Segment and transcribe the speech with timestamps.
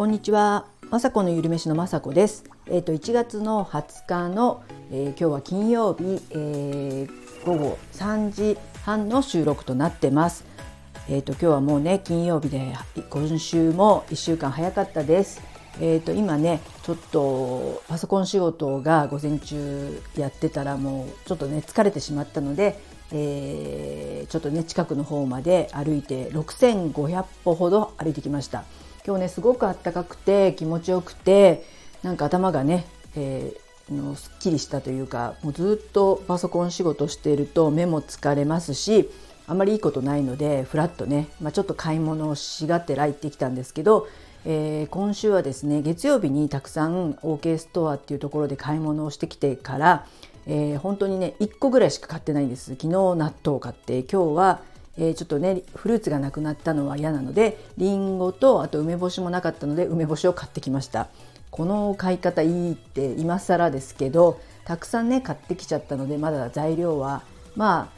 [0.00, 0.64] こんにちは。
[0.88, 2.44] まさこのゆるめしのまさこです。
[2.68, 10.46] えっ、ー、と1月の20日の、えー、今日は金曜日、えー、午後3時半の収録となってます。
[11.10, 12.72] えっ、と今日はもうね金曜日で
[13.10, 15.42] 今週も1週間早かったです。
[15.82, 22.80] えー、と今ねちょっとパソコン仕事が午前中やってたらもうちょっとね疲れてしまったので、
[23.12, 28.64] えー、ちょっとね近くの方まで歩いて6500歩ほど歩いてきました。
[29.06, 31.64] 今日ねすごくあったかくて気持ちよくて
[32.02, 32.86] なんか頭がね、
[33.16, 39.10] えー、のすっきりしたというかもうずっとパソコン仕事していると目も疲れますし
[39.46, 44.06] あまりいいことないのでふらっとね、まあ、ちょっと買い物をしがてら行ってきたんですけど、
[44.44, 50.06] えー、今週はですね月曜日にたくさん OK ストアっていうところで買い物をしてきてから、
[50.46, 52.70] えー、本当にね1個ぐらいしか買ってないんです。
[52.76, 54.60] 昨日納豆を買って今日は
[54.98, 61.08] えー、ちょっとねフルーツがなくなったのは嫌なのでりんごとあと梅干しもなかったので梅干しを買ってきました。
[61.50, 67.22] この買い方いいって今更ですけどたくさんね買ってきちゃったのでまだ材料は
[67.56, 67.90] ま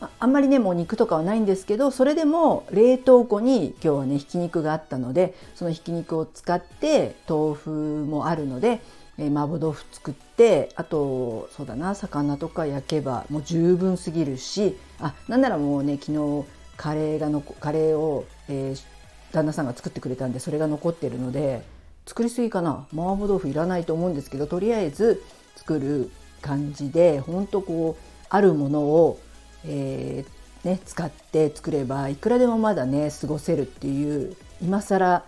[0.00, 8.80] ああんまりねもう肉とかはないんですけどそれでも冷凍庫に今日はねひき肉があったのでそのひき肉を使って豆腐もあるので
[9.18, 16.46] えー、麻婆豆腐作ってあとそうだな魚とか焼けばもう十分すぎるしあなんならもうね昨日
[16.76, 18.84] カレーがのカレーを、えー、
[19.32, 21.62] 旦那さんが作ってくれたんでそれが残ってるので
[22.06, 22.86] 作りすぎかな。
[22.92, 25.22] 麻婆豆腐いらないと思うんですけどとりあえず
[25.56, 26.10] 作る
[26.40, 29.20] 感じでほんとこうあるものを、
[29.64, 35.24] えー、ね、使って作ればいくらでもまだね過ごせるっていう今更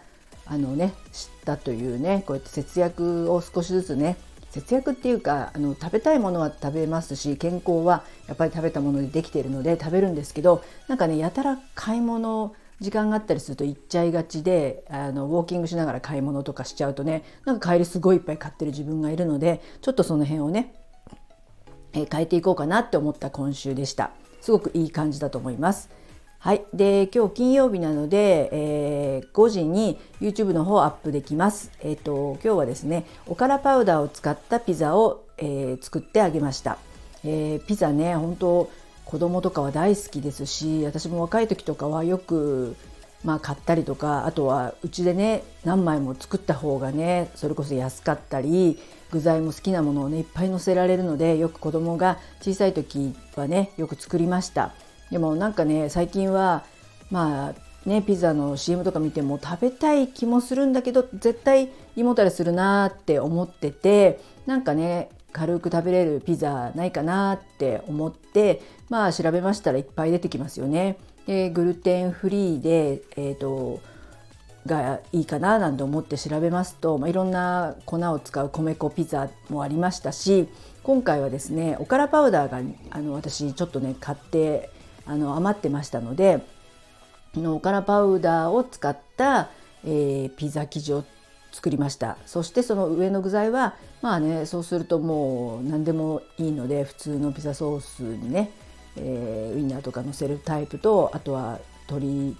[0.46, 4.16] あのね知ったというねこうやって節約を少しずつね
[4.50, 20.74] 節約っていうかあの食べたいものは食べますし健康はやっぱり食べたものでできているので食べるんですけどなんかねやたら買い物時間があったりすると行っちゃいがちであのウォーキングしながら買い物とかしちゃうとねなんか帰りすごいいっぱい買ってる自分がいるのでちょっとその辺をね、
[21.92, 24.10] え、変えていこうかなって思った今週でした。
[24.40, 25.88] すごくいい感じだと思います。
[26.44, 31.72] はい、で今日金曜日なので、えー、5時に YouTube の方アップできます。
[31.80, 36.76] えっ、ー、と今日はですねおからパウダーを使ったピザを、えー、作ってあげました。
[37.24, 38.70] えピザね本当
[39.06, 42.76] 子供とかは大好きですし私も若い時とかはよく
[43.24, 48.78] まあ買ったりとかあとはうちでね何枚も作った方がねそれこそ安かったり
[49.10, 54.74] 具材も好きなものをねいっぱい乗せられるのでよく子供が小さい時はねよく作りました。
[55.14, 56.64] でもなんかね最近は
[57.08, 70.96] まあねピザの CM とか見ても食べたい気もするんだけど絶対胃もたれするなって思っててなんかね軽く食べれるピザないかなって思ってまあ調べましたらいっぱい出てきますよね。
[71.28, 73.80] でグルテンフリーで、えーと、
[74.66, 80.48] がいいかななんて思って調べますと、まあ、いろんな粉を使う米粉ピザもありましたし
[80.82, 82.60] 今回はですねおからパウダーが
[82.90, 84.73] あの私ちょっとね買って
[85.06, 86.44] あの余ってましたので
[87.36, 89.50] おからパウダーを使った、
[89.84, 91.04] えー、ピザ生地を
[91.52, 92.16] 作りました。
[92.26, 98.50] そしてその上の具材はまあねそうするともう何でもいいので普通のピザソースにね、
[98.96, 102.36] えー、ウインナーとかのせるタイプとあとは鶏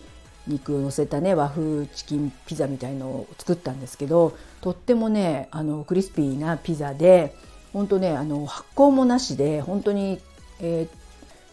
[0.47, 7.35] 肉をのせたね和風チキンピザみたいのを作ったんですけどとってもねあのクリスピーなピザで
[7.73, 10.21] 本当ねあの発酵もなしで本当に、
[10.61, 11.04] えー、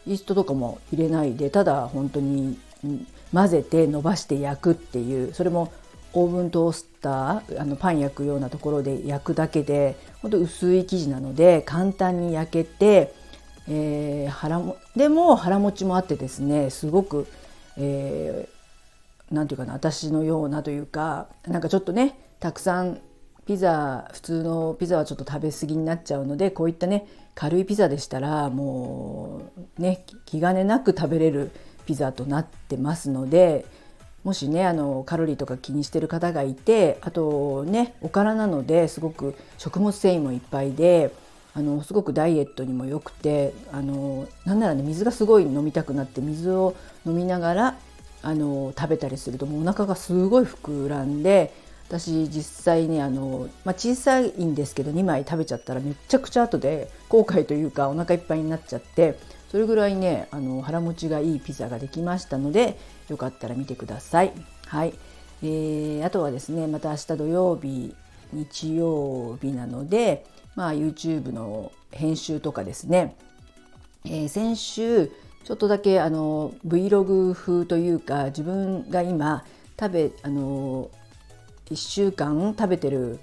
[0.07, 2.57] イーストとかも入れないでただ本当に
[3.33, 5.71] 混ぜて伸ばして焼くっていうそれも
[6.13, 13.13] オーブントースターあのパン焼くようなところで焼くだけで本当薄い生地なので簡単に焼けて、
[13.69, 17.27] えー、腹もでも腹持ちもあってですねすごく、
[17.77, 22.99] えー、なんていうかな私のようなというかなんかちょっとねたくさん
[23.51, 29.41] ピザ普通のピザはちょっと食べ過ぎになっちゃうのでこういったね軽いピザでしたらも
[29.77, 31.51] うね気兼ねなく食べれる
[31.85, 33.65] ピザとなってますので
[34.23, 41.11] もしねあのカロリーとか気にしてる方がいてあとねおからなのですごく食物繊維もいっぱいで
[41.53, 46.73] あのすごくダイエットにも良くてあのなんならね水がすごい飲みたくなって水を
[47.05, 47.77] 飲みながら
[48.21, 51.53] あの食べたりするともうお腹がすごい膨らんで
[51.91, 62.77] 私実際にあの、まあ、小さいんですけど2枚食べちゃったらめちゃくちゃ後で後悔というかお腹いっぱいになっちゃってそれぐらいねあの腹持ちがいいピザができましたので
[63.09, 64.31] よかったら見てください。
[64.67, 64.93] はい
[65.43, 67.93] えー、あとはですねまた明日土曜日
[68.31, 73.17] 日曜日なので、まあ、YouTube の編集とかですね、
[74.05, 75.11] えー、先週
[75.43, 79.43] ちょっとだけあの Vlog 風というか自分が今
[79.77, 80.89] 食べあの
[81.71, 83.19] 1週間食べてる、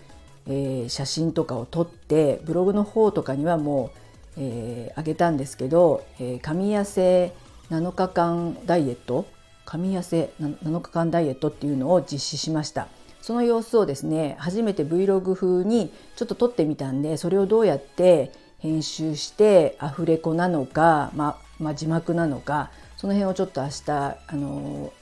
[0.47, 3.91] えー、写真とかを撮ってブログの方とかにはも
[4.37, 7.33] う、えー、上げたんですけど、えー、神痩せ
[7.71, 9.27] 7日間ダイエット
[9.67, 12.89] 神痩せ7日間ダイエットっていうのを実施しました。
[13.21, 24.93] その様子をですね初めて Vlog 風にちょっと撮ってみたんでそれをどうやって編集してアフレコなのか、まあ、まあ、字幕なのかその辺をちょっと明日あの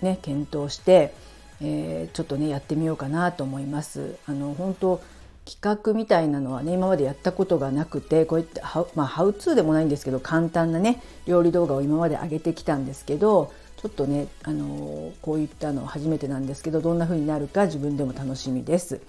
[0.00, 1.14] ね検討して、
[1.60, 4.16] えー、ちょっとねやってみようかなと思います。
[4.26, 5.00] あの本当
[5.44, 19.02] 企画みたいなのはね今までやったことがなくてこういったハ,、まあ、ハウツーでもないんですけど簡単なね料理動画を今まで上げてきたんですけどちょっとね、あのこういったの初めてなんですけどどんな風になるか自分でも楽しみです。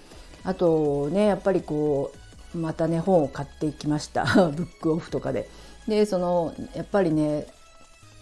[0.44, 2.12] あとねやっぱりこ
[2.54, 5.48] うまたね本を買ってきました ブックオフとかで。
[5.88, 7.46] でそのやっぱりね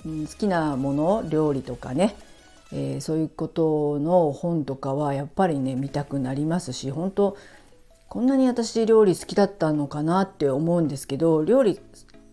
[0.05, 2.15] 好きなもの料理とかね、
[2.76, 7.37] えー、そういうことの本とかはやっぱりね見たくなりますし本当
[8.09, 11.79] こんなに私料理好きだったのかなって思うんですけど料理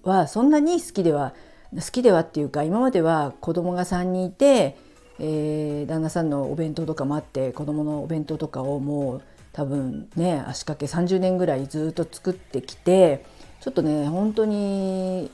[0.04, 1.36] はそんなに好きでは
[1.76, 4.78] 好きではっていうか今までは子供が3人いて、
[5.20, 9.22] えー、旦那さんのお弁当とかもあって子供のお弁当とかをもう
[9.54, 13.26] 多分ね足掛け30年ぐらいずっと作ってきて
[13.60, 15.30] ちょっとね本当に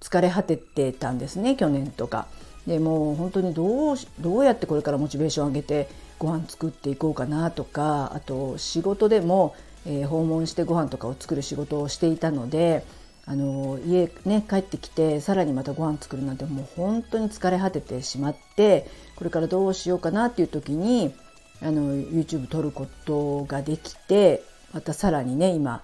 [0.00, 2.26] 疲れ果ててたんですね去年とか。
[2.66, 5.88] でも本当にどうどうやってこれからモチベーション上げて
[6.18, 12.84] ご飯作っていこうかなとかあと仕事でも、えー、訪問してご飯とかを作る仕事をしていたので
[13.24, 18.86] あの家ね帰ってきてさらにまたご飯作るなんてもう本当に疲れ果ててしまって
[19.16, 21.14] これからどうしようかなっていう時に
[21.60, 24.42] あの YouTube 撮ることができて
[24.72, 25.82] またさらにね今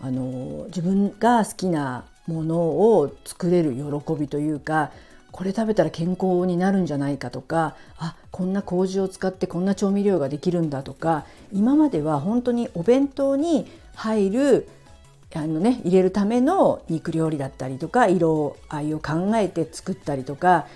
[0.00, 4.90] あの自分が好きなものを作れる喜びというか
[5.34, 13.66] これ食べたら健康になるんじゃないかとかあこんな麹を使ってこんな調味料ができるんだとか今までは本当にお弁当に
[13.96, 14.68] 入る
[15.34, 20.68] あのね入れるための肉料理だったりとか色合いを考えて作ったりとか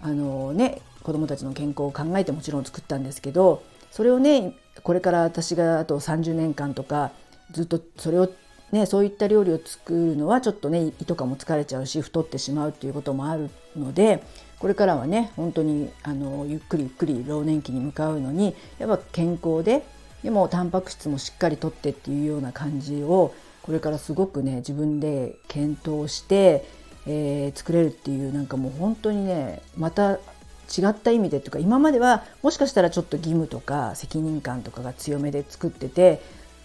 [0.00, 4.54] あのね子どもたちの健康を考えてもちろん作ったんですけどそれをね
[4.84, 7.10] これから私があと30年間とか
[7.50, 8.30] ずっとそれを
[8.72, 14.22] ねそういった料理を作るのはちょっとね胃とかも疲れちゃうし太ってしまうっていうこともあるので
[14.58, 19.84] これからはね本当にあのゆっくりゆっくり老年期に向かうのにやっぱ健康で
[20.22, 26.64] でもタンパク質もしっかりとってっていうような感じをこれからすごくね自分で検討して、
[27.06, 36.20] えー、作れるっていうなんかもう本当にねまた違った意味でとか今まではもしかしたらちょっと義務とか責任感とかが強めで作ってて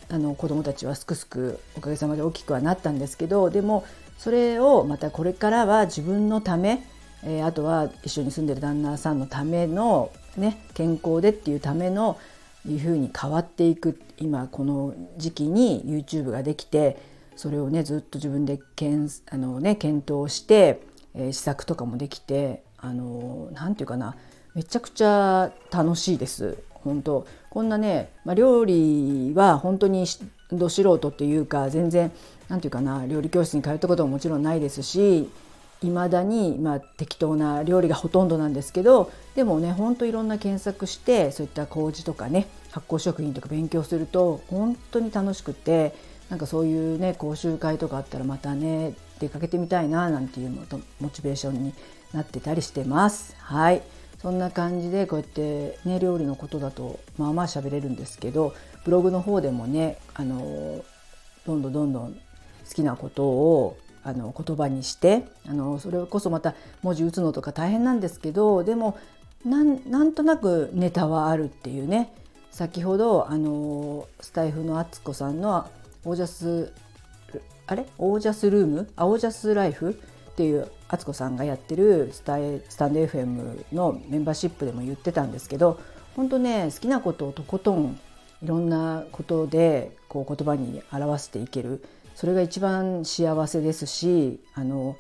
[0.10, 3.86] あの子どもたちはすくすくおかげさまで大きくはなったんですけどでも
[4.18, 6.86] それをまたこれからは自分のため、
[7.24, 12.18] えー、あとは一緒に住んでる旦那さんのための、ね、健康でっていうための
[12.66, 16.98] いうふうに変わっていく今この時期に YouTube ができて
[17.36, 20.82] それをねずっと自分でけんあの、ね、検討して、
[21.14, 24.16] えー、試作とかもできてあのなんていうかな
[24.56, 26.58] めちゃくちゃ楽しいです。
[26.84, 30.06] 本当こんなね、まあ、料理は本当に
[30.52, 32.12] ど素人っていうか全然
[32.50, 35.30] なんていうかな料理教室に通ったことももちろんないですし
[35.82, 45.94] 未だに、まあ、適当な料理がほとんどなんですけどでもねほんといろんな検索してそういった麹とかね発酵食品とか勉強すると本当に楽しくて
[46.30, 51.74] なんかそういうね講習会とかあったらまたね出かけてみたいななんていうのとモチベーションに
[52.14, 53.36] なってたりしてます。
[53.40, 53.82] はい
[54.24, 60.84] そんな感じでこうやってね料理のことだとまあまあ喋れるんですけどブログの方でもねあの
[61.46, 62.20] どんどんどんどん好
[62.74, 68.98] きなことをあの言葉にしてあのそれこそまた文字打つのとか大変なんですけどでも
[69.46, 72.14] なんとなくネタはあるっていうね
[72.50, 75.70] 先ほどあのスタイフの敦子さんの
[76.06, 76.72] オージャス
[77.68, 77.86] あれ？
[77.98, 78.90] オージャスルーム？
[78.96, 80.00] あオージャスライフ？
[80.34, 82.38] っていう敦子さんがやってるスタ
[82.68, 85.80] スタンド FM のメンバーシップでも言ってたんですけど
[86.16, 88.00] 本当ね好きなことをとことん
[88.42, 91.84] いろんなことでこう言葉に表していける。
[92.16, 94.96] それが一番幸せですしあの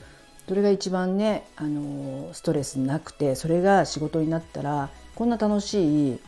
[0.47, 6.19] それが一番ねあのストレスなくてそれが仕事になったらこんな楽しい、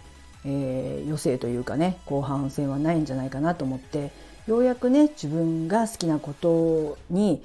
[0.46, 4.12] えー、余生というかね後半戦はないんじゃないかなと思って
[4.48, 7.44] ようやくね自分が好きなことに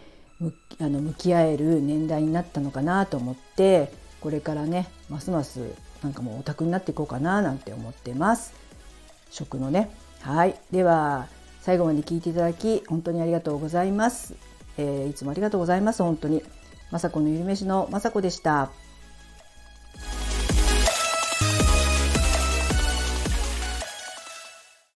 [0.81, 8.55] あの向き合える年代になったのかなと思ってこれからねますますなんかもうオタクになっていこうかななんて思ってます。
[9.31, 9.91] 食のね。
[10.23, 10.59] はい。
[10.71, 11.29] では
[11.61, 14.35] 最後まで聞いていただき本当にありがとうございます、
[14.79, 16.03] えー、いつもありがとうございます。
[16.03, 16.43] 本当に。
[16.91, 18.71] 雅子のゆるめしの雅子でした。